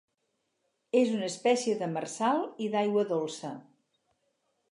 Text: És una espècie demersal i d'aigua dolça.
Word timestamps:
És 1.01 1.11
una 1.17 1.27
espècie 1.31 1.75
demersal 1.83 2.41
i 2.67 2.71
d'aigua 2.77 3.05
dolça. 3.13 3.55